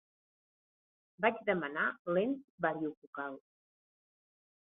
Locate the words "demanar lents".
1.49-2.49